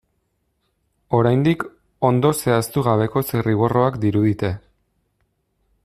Oraindik 1.17 1.65
ondo 2.11 2.31
zehaztu 2.45 2.85
gabeko 2.89 3.23
zirriborroak 3.27 4.01
dirudite. 4.07 4.53